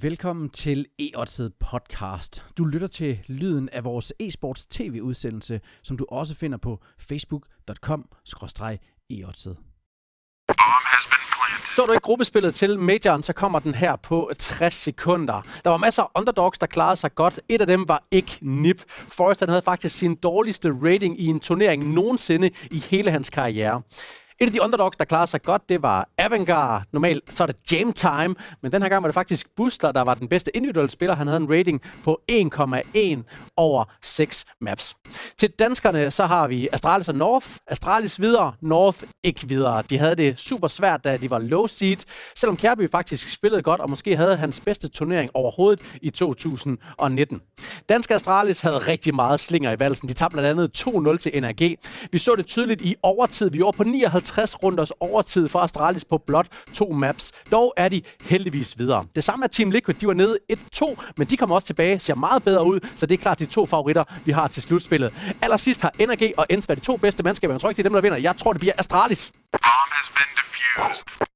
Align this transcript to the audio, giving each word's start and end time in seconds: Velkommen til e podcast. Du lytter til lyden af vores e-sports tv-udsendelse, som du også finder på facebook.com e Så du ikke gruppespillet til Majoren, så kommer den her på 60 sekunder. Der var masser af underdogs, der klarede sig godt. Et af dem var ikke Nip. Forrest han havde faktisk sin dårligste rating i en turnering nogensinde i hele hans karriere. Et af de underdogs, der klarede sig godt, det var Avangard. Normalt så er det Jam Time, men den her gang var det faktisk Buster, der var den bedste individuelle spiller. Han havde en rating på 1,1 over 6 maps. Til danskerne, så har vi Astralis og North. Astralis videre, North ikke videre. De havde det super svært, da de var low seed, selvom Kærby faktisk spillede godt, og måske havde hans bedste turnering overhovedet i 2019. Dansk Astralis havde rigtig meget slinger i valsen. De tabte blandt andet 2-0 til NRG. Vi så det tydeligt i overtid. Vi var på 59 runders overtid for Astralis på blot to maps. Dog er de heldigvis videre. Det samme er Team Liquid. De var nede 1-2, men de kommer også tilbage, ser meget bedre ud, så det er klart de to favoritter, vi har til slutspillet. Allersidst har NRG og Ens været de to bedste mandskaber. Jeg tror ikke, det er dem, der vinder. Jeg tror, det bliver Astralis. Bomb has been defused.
Velkommen 0.00 0.50
til 0.50 0.86
e 0.98 1.10
podcast. 1.60 2.44
Du 2.58 2.64
lytter 2.64 2.88
til 2.88 3.18
lyden 3.26 3.68
af 3.68 3.84
vores 3.84 4.12
e-sports 4.22 4.66
tv-udsendelse, 4.70 5.60
som 5.82 5.96
du 5.96 6.06
også 6.08 6.34
finder 6.34 6.58
på 6.58 6.80
facebook.com 6.98 8.08
e 9.10 9.24
Så 11.76 11.84
du 11.86 11.92
ikke 11.92 12.02
gruppespillet 12.02 12.54
til 12.54 12.78
Majoren, 12.78 13.22
så 13.22 13.32
kommer 13.32 13.58
den 13.58 13.74
her 13.74 13.96
på 13.96 14.30
60 14.38 14.74
sekunder. 14.74 15.42
Der 15.64 15.70
var 15.70 15.76
masser 15.76 16.02
af 16.02 16.08
underdogs, 16.14 16.58
der 16.58 16.66
klarede 16.66 16.96
sig 16.96 17.14
godt. 17.14 17.40
Et 17.48 17.60
af 17.60 17.66
dem 17.66 17.88
var 17.88 18.04
ikke 18.10 18.38
Nip. 18.40 18.82
Forrest 18.88 19.40
han 19.40 19.48
havde 19.48 19.62
faktisk 19.62 19.98
sin 19.98 20.14
dårligste 20.14 20.72
rating 20.82 21.20
i 21.20 21.26
en 21.26 21.40
turnering 21.40 21.94
nogensinde 21.94 22.50
i 22.70 22.78
hele 22.78 23.10
hans 23.10 23.30
karriere. 23.30 23.82
Et 24.42 24.46
af 24.46 24.52
de 24.52 24.62
underdogs, 24.62 24.96
der 24.96 25.04
klarede 25.04 25.26
sig 25.26 25.42
godt, 25.42 25.68
det 25.68 25.82
var 25.82 26.08
Avangard. 26.18 26.82
Normalt 26.92 27.32
så 27.32 27.42
er 27.42 27.46
det 27.46 27.72
Jam 27.72 27.92
Time, 27.92 28.34
men 28.62 28.72
den 28.72 28.82
her 28.82 28.88
gang 28.88 29.02
var 29.02 29.08
det 29.08 29.14
faktisk 29.14 29.46
Buster, 29.56 29.92
der 29.92 30.02
var 30.04 30.14
den 30.14 30.28
bedste 30.28 30.56
individuelle 30.56 30.90
spiller. 30.90 31.16
Han 31.16 31.26
havde 31.26 31.40
en 31.42 31.50
rating 31.50 31.80
på 32.04 32.20
1,1 32.32 33.52
over 33.56 33.84
6 34.02 34.44
maps. 34.60 34.96
Til 35.38 35.50
danskerne, 35.50 36.10
så 36.10 36.26
har 36.26 36.48
vi 36.48 36.68
Astralis 36.72 37.08
og 37.08 37.14
North. 37.14 37.46
Astralis 37.66 38.20
videre, 38.20 38.52
North 38.62 38.98
ikke 39.22 39.48
videre. 39.48 39.82
De 39.90 39.98
havde 39.98 40.16
det 40.16 40.40
super 40.40 40.68
svært, 40.68 41.04
da 41.04 41.16
de 41.16 41.30
var 41.30 41.38
low 41.38 41.66
seed, 41.66 41.96
selvom 42.36 42.56
Kærby 42.56 42.90
faktisk 42.90 43.32
spillede 43.32 43.62
godt, 43.62 43.80
og 43.80 43.90
måske 43.90 44.16
havde 44.16 44.36
hans 44.36 44.60
bedste 44.64 44.88
turnering 44.88 45.30
overhovedet 45.34 45.98
i 46.02 46.10
2019. 46.10 47.40
Dansk 47.88 48.10
Astralis 48.10 48.60
havde 48.60 48.78
rigtig 48.78 49.14
meget 49.14 49.40
slinger 49.40 49.72
i 49.72 49.80
valsen. 49.80 50.08
De 50.08 50.12
tabte 50.12 50.34
blandt 50.34 50.50
andet 50.50 50.86
2-0 50.86 51.16
til 51.16 51.42
NRG. 51.42 51.78
Vi 52.12 52.18
så 52.18 52.34
det 52.36 52.46
tydeligt 52.46 52.80
i 52.80 52.94
overtid. 53.02 53.50
Vi 53.50 53.60
var 53.60 53.70
på 53.76 53.84
59 53.84 54.62
runders 54.62 54.90
overtid 55.00 55.48
for 55.48 55.58
Astralis 55.58 56.04
på 56.04 56.18
blot 56.26 56.46
to 56.74 56.92
maps. 56.92 57.32
Dog 57.50 57.74
er 57.76 57.88
de 57.88 58.02
heldigvis 58.24 58.78
videre. 58.78 59.04
Det 59.14 59.24
samme 59.24 59.44
er 59.44 59.48
Team 59.48 59.70
Liquid. 59.70 59.94
De 59.94 60.06
var 60.06 60.14
nede 60.14 60.38
1-2, 60.52 61.12
men 61.16 61.26
de 61.26 61.36
kommer 61.36 61.54
også 61.54 61.66
tilbage, 61.66 62.00
ser 62.00 62.14
meget 62.14 62.44
bedre 62.44 62.66
ud, 62.66 62.88
så 62.96 63.06
det 63.06 63.14
er 63.14 63.22
klart 63.22 63.38
de 63.38 63.46
to 63.46 63.66
favoritter, 63.66 64.04
vi 64.26 64.32
har 64.32 64.48
til 64.48 64.62
slutspillet. 64.62 65.14
Allersidst 65.42 65.82
har 65.82 65.92
NRG 66.00 66.32
og 66.38 66.46
Ens 66.50 66.68
været 66.68 66.80
de 66.80 66.84
to 66.84 66.96
bedste 66.96 67.22
mandskaber. 67.22 67.54
Jeg 67.54 67.60
tror 67.60 67.68
ikke, 67.68 67.76
det 67.76 67.86
er 67.86 67.88
dem, 67.88 67.94
der 67.94 68.00
vinder. 68.00 68.18
Jeg 68.18 68.36
tror, 68.36 68.52
det 68.52 68.60
bliver 68.60 68.74
Astralis. 68.78 69.32
Bomb 69.52 69.92
has 69.92 70.08
been 70.08 70.32
defused. 70.36 71.31